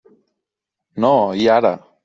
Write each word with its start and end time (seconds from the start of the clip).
No, 1.05 1.13
i 1.43 1.47
ara! 1.59 1.75